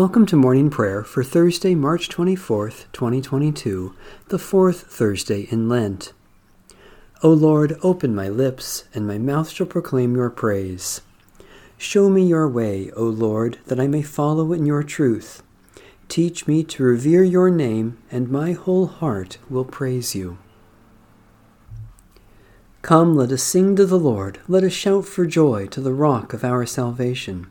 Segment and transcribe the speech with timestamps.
[0.00, 3.96] Welcome to morning prayer for Thursday, March 24th, 2022,
[4.28, 6.12] the fourth Thursday in Lent.
[7.24, 11.00] O Lord, open my lips, and my mouth shall proclaim your praise.
[11.76, 15.42] Show me your way, O Lord, that I may follow in your truth.
[16.06, 20.38] Teach me to revere your name, and my whole heart will praise you.
[22.82, 26.32] Come, let us sing to the Lord, let us shout for joy to the rock
[26.32, 27.50] of our salvation.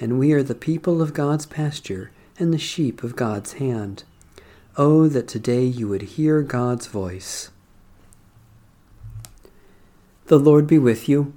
[0.00, 4.02] and we are the people of God's pasture and the sheep of God's hand.
[4.76, 7.50] Oh, that today you would hear God's voice.
[10.26, 11.34] The Lord be with you.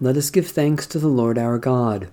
[0.00, 2.08] Let us give thanks to the Lord our God.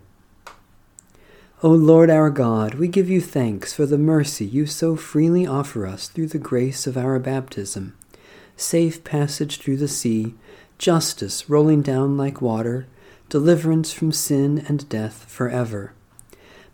[1.64, 5.88] O Lord our God, we give you thanks for the mercy you so freely offer
[5.88, 7.96] us through the grace of our baptism,
[8.58, 10.36] safe passage through the sea,
[10.78, 12.86] justice rolling down like water,
[13.30, 15.94] deliverance from sin and death forever.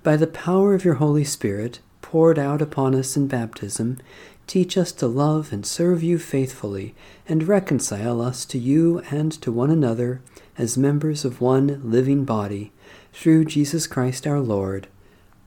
[0.04, 3.98] By the power of your Holy Spirit, poured out upon us in baptism,
[4.46, 6.94] teach us to love and serve you faithfully,
[7.28, 10.22] and reconcile us to you and to one another
[10.58, 12.72] as members of one living body
[13.14, 14.88] through Jesus Christ our Lord.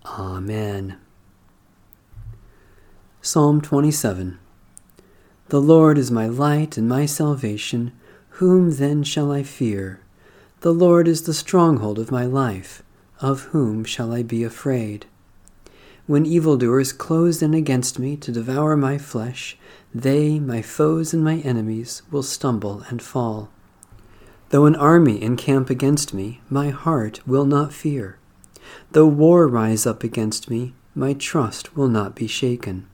[0.07, 0.97] Amen.
[3.21, 4.39] Psalm 27
[5.49, 7.93] The Lord is my light and my salvation.
[8.41, 10.01] Whom then shall I fear?
[10.61, 12.83] The Lord is the stronghold of my life.
[13.21, 15.05] Of whom shall I be afraid?
[16.07, 19.59] When evildoers close in against me to devour my flesh,
[19.95, 23.51] they, my foes and my enemies, will stumble and fall.
[24.49, 28.19] Though an army encamp against me, my heart will not fear.
[28.93, 32.87] Though war rise up against me, my trust will not be shaken.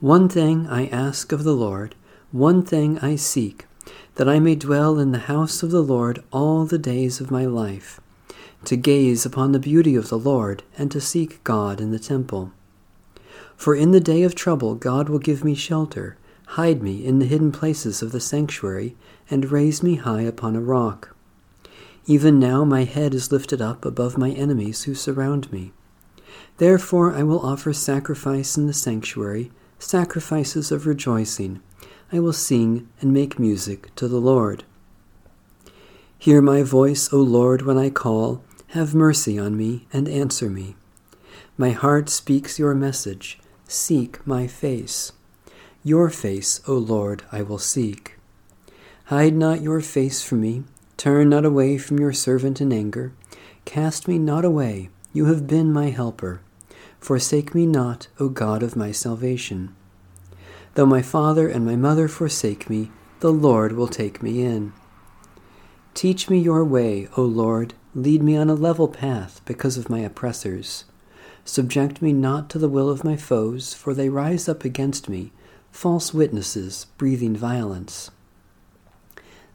[0.00, 1.94] One thing I ask of the Lord,
[2.30, 3.66] one thing I seek,
[4.14, 7.46] that I may dwell in the house of the Lord all the days of my
[7.46, 8.00] life,
[8.64, 12.52] to gaze upon the beauty of the Lord, and to seek God in the temple.
[13.56, 16.16] For in the day of trouble God will give me shelter,
[16.46, 18.96] hide me in the hidden places of the sanctuary,
[19.30, 21.14] and raise me high upon a rock.
[22.06, 25.72] Even now my head is lifted up above my enemies who surround me.
[26.58, 31.62] Therefore I will offer sacrifice in the sanctuary, sacrifices of rejoicing.
[32.14, 34.64] I will sing and make music to the Lord.
[36.18, 38.44] Hear my voice, O Lord, when I call.
[38.68, 40.76] Have mercy on me and answer me.
[41.56, 43.40] My heart speaks your message.
[43.66, 45.12] Seek my face.
[45.82, 48.18] Your face, O Lord, I will seek.
[49.06, 50.64] Hide not your face from me.
[50.98, 53.14] Turn not away from your servant in anger.
[53.64, 54.90] Cast me not away.
[55.14, 56.42] You have been my helper.
[57.00, 59.74] Forsake me not, O God of my salvation.
[60.74, 62.90] Though my father and my mother forsake me,
[63.20, 64.72] the Lord will take me in.
[65.94, 67.74] Teach me your way, O Lord.
[67.94, 70.84] Lead me on a level path because of my oppressors.
[71.44, 75.32] Subject me not to the will of my foes, for they rise up against me,
[75.70, 78.10] false witnesses, breathing violence.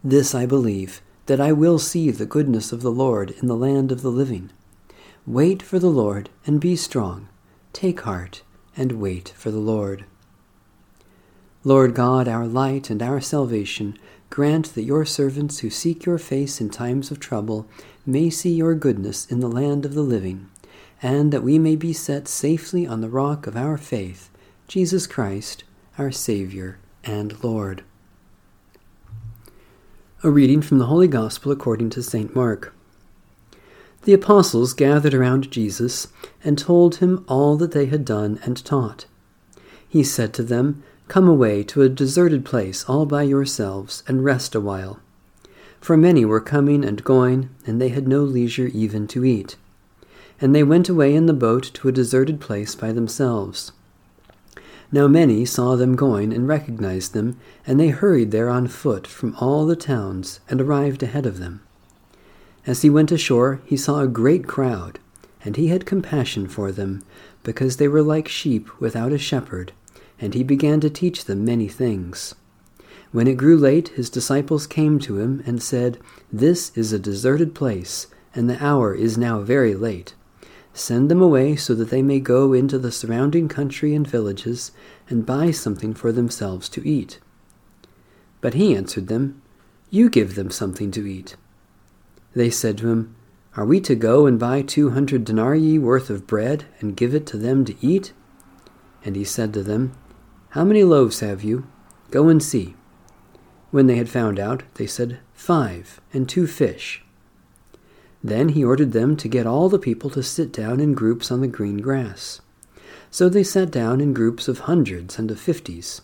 [0.03, 3.91] This I believe, that I will see the goodness of the Lord in the land
[3.91, 4.51] of the living.
[5.25, 7.27] Wait for the Lord and be strong.
[7.73, 8.43] Take heart
[8.75, 10.05] and wait for the Lord.
[11.67, 16.61] Lord God, our light and our salvation, grant that your servants who seek your face
[16.61, 17.67] in times of trouble
[18.05, 20.47] may see your goodness in the land of the living,
[21.01, 24.29] and that we may be set safely on the rock of our faith,
[24.69, 25.65] Jesus Christ,
[25.97, 27.83] our Saviour and Lord.
[30.23, 32.33] A reading from the Holy Gospel according to St.
[32.33, 32.73] Mark.
[34.03, 36.07] The apostles gathered around Jesus
[36.45, 39.05] and told him all that they had done and taught.
[39.85, 44.53] He said to them, Come away to a deserted place all by yourselves and rest
[44.53, 44.99] a while.
[45.79, 49.55] For many were coming and going, and they had no leisure even to eat.
[50.41, 53.71] And they went away in the boat to a deserted place by themselves.
[54.91, 59.35] Now many saw them going and recognized them, and they hurried there on foot from
[59.39, 61.61] all the towns and arrived ahead of them.
[62.65, 64.99] As he went ashore, he saw a great crowd,
[65.43, 67.03] and he had compassion for them,
[67.43, 69.71] because they were like sheep without a shepherd,
[70.19, 72.35] and he began to teach them many things.
[73.11, 75.99] When it grew late, his disciples came to him and said,
[76.31, 80.13] This is a deserted place, and the hour is now very late.
[80.73, 84.71] Send them away so that they may go into the surrounding country and villages
[85.09, 87.19] and buy something for themselves to eat.
[88.41, 89.41] But he answered them,
[89.89, 91.35] You give them something to eat.
[92.35, 93.15] They said to him,
[93.55, 97.25] Are we to go and buy two hundred denarii worth of bread and give it
[97.27, 98.13] to them to eat?
[99.03, 99.93] And he said to them,
[100.51, 101.67] How many loaves have you?
[102.09, 102.75] Go and see.
[103.71, 107.03] When they had found out, they said, Five, and two fish.
[108.23, 111.41] Then he ordered them to get all the people to sit down in groups on
[111.41, 112.41] the green grass.
[113.11, 116.01] So they sat down in groups of hundreds and of fifties.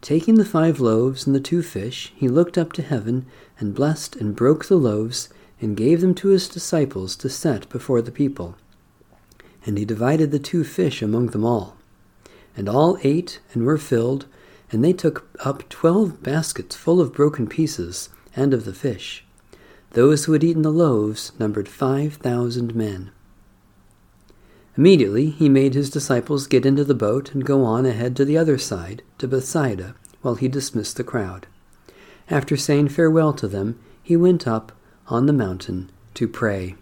[0.00, 3.26] Taking the five loaves and the two fish, he looked up to heaven
[3.58, 5.28] and blessed and broke the loaves
[5.60, 8.56] and gave them to his disciples to set before the people.
[9.64, 11.76] And he divided the two fish among them all.
[12.56, 14.26] And all ate and were filled,
[14.72, 19.24] and they took up twelve baskets full of broken pieces and of the fish.
[19.90, 23.10] Those who had eaten the loaves numbered five thousand men.
[24.76, 28.36] Immediately he made his disciples get into the boat and go on ahead to the
[28.36, 31.46] other side, to Bethsaida, while he dismissed the crowd.
[32.28, 34.72] After saying farewell to them, he went up
[35.08, 36.74] on the mountain to pray.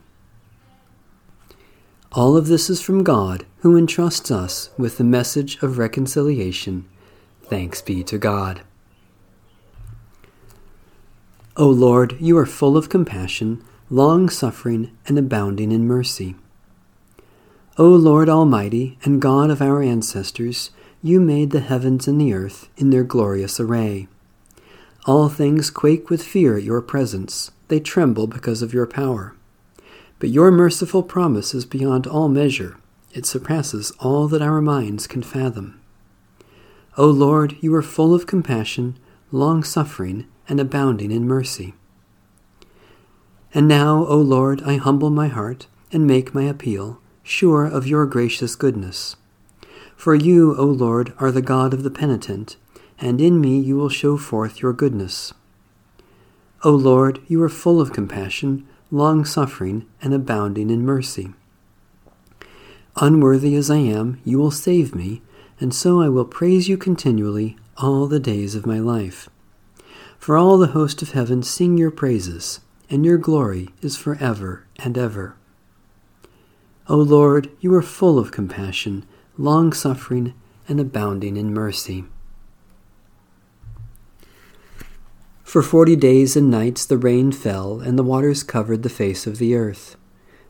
[2.16, 6.84] All of this is from God, who entrusts us with the message of reconciliation.
[7.42, 8.62] Thanks be to God.
[11.56, 16.36] O Lord, you are full of compassion, long suffering, and abounding in mercy.
[17.78, 20.70] O Lord Almighty and God of our ancestors,
[21.02, 24.06] you made the heavens and the earth in their glorious array.
[25.04, 29.34] All things quake with fear at your presence, they tremble because of your power.
[30.24, 32.78] But your merciful promise is beyond all measure,
[33.12, 35.78] it surpasses all that our minds can fathom.
[36.96, 38.98] O Lord, you are full of compassion,
[39.30, 41.74] long suffering, and abounding in mercy.
[43.52, 48.06] And now, O Lord, I humble my heart and make my appeal, sure of your
[48.06, 49.16] gracious goodness.
[49.94, 52.56] For you, O Lord, are the God of the penitent,
[52.98, 55.34] and in me you will show forth your goodness.
[56.62, 61.34] O Lord, you are full of compassion, long suffering, and abounding in mercy.
[62.96, 65.20] Unworthy as I am, you will save me,
[65.58, 69.28] and so I will praise you continually all the days of my life.
[70.16, 74.64] For all the host of heaven sing your praises, and your glory is for ever
[74.76, 75.34] and ever.
[76.88, 79.04] O Lord, you are full of compassion,
[79.36, 80.34] long suffering,
[80.68, 82.04] and abounding in mercy.
[85.54, 89.38] For forty days and nights the rain fell, and the waters covered the face of
[89.38, 89.94] the earth.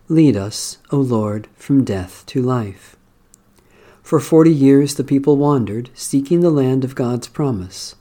[0.08, 2.96] Lead us, O Lord, from death to life.
[4.02, 7.96] For forty years the people wandered, seeking the land of God's promise.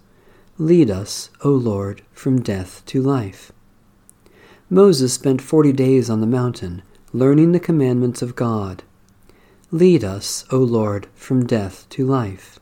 [0.57, 3.51] Lead us, O Lord, from death to life.
[4.69, 8.81] Moses spent forty days on the mountain, learning the commandments of God.
[9.71, 12.61] Lead us, O Lord, from death to life.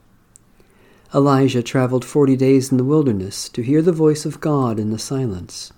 [1.14, 5.00] Elijah traveled forty days in the wilderness to hear the voice of God in the
[5.00, 5.74] silence.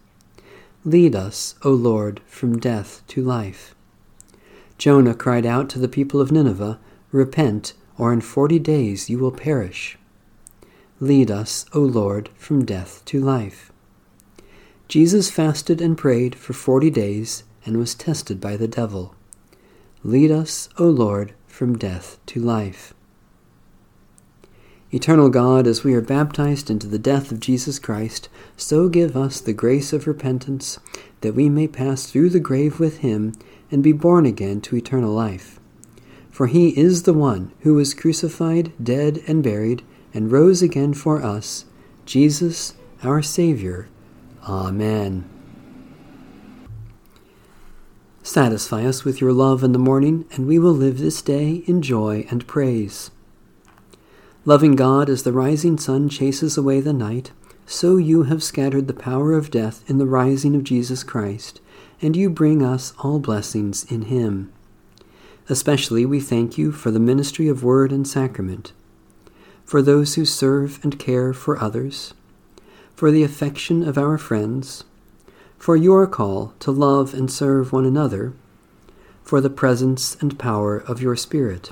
[0.85, 3.73] Lead us, O Lord, from death to life.
[4.77, 6.79] Jonah cried out to the people of Nineveh,
[7.11, 9.97] Repent, or in forty days you will perish.
[10.99, 13.71] Lead us, O Lord, from death to life.
[14.87, 19.15] Jesus fasted and prayed for forty days and was tested by the devil.
[20.03, 22.93] Lead us, O Lord, from death to life.
[24.93, 29.41] Eternal God, as we are baptized into the death of Jesus Christ, so give us
[29.41, 30.77] the grace of repentance,
[31.21, 33.33] that we may pass through the grave with him
[33.71, 35.59] and be born again to eternal life.
[36.29, 39.81] For he is the one who was crucified, dead, and buried
[40.13, 41.65] and rose again for us,
[42.05, 43.89] Jesus, our Savior.
[44.47, 45.27] Amen.
[48.21, 51.81] Satisfy us with your love in the morning, and we will live this day in
[51.81, 53.09] joy and praise.
[54.45, 57.31] Loving God, as the rising sun chases away the night,
[57.65, 61.61] so you have scattered the power of death in the rising of Jesus Christ,
[62.01, 64.51] and you bring us all blessings in Him.
[65.47, 68.73] Especially we thank you for the ministry of word and sacrament
[69.65, 72.13] for those who serve and care for others,
[72.95, 74.83] for the affection of our friends,
[75.57, 78.33] for your call to love and serve one another,
[79.23, 81.71] for the presence and power of your Spirit.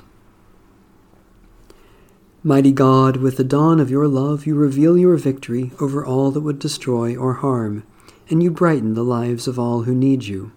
[2.44, 6.40] Mighty God, with the dawn of your love, you reveal your victory over all that
[6.40, 7.84] would destroy or harm,
[8.28, 10.50] and you brighten the lives of all who need you.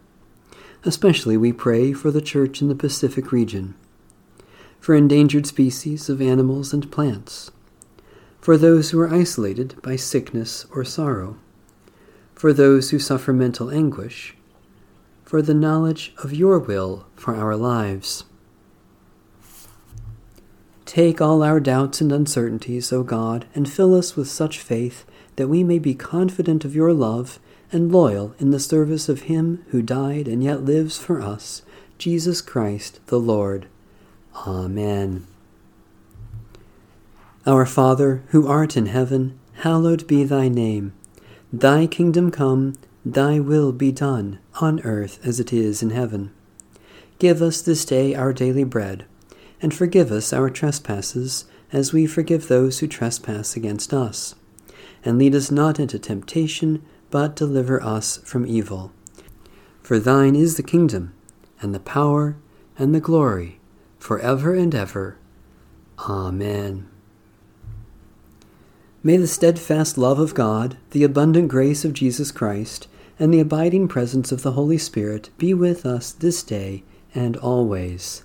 [0.84, 3.76] Especially we pray for the Church in the Pacific region
[4.80, 7.52] for endangered species of animals and plants,
[8.40, 11.38] for those who are isolated by sickness or sorrow,
[12.34, 14.36] for those who suffer mental anguish,
[15.24, 18.26] for the knowledge of your will for our lives.
[20.86, 25.04] Take all our doubts and uncertainties, O God, and fill us with such faith
[25.36, 27.40] that we may be confident of your love
[27.72, 31.64] and loyal in the service of him who died and yet lives for us,
[31.98, 33.68] Jesus Christ the Lord.
[34.48, 35.26] Amen.
[37.48, 40.94] Our Father, who art in heaven, hallowed be thy name.
[41.52, 42.76] Thy kingdom come,
[43.06, 46.32] thy will be done, on earth as it is in heaven.
[47.20, 49.06] Give us this day our daily bread,
[49.62, 54.36] and forgive us our trespasses, as we forgive those who trespass against us.
[55.04, 58.92] And lead us not into temptation, but deliver us from evil.
[59.82, 61.14] For thine is the kingdom,
[61.62, 62.36] and the power,
[62.78, 63.60] and the glory,
[64.00, 65.18] for ever and ever.
[66.00, 66.90] Amen.
[69.04, 72.88] May the steadfast love of God, the abundant grace of Jesus Christ,
[73.20, 76.84] and the abiding presence of the Holy Spirit be with us this day
[77.14, 78.25] and always.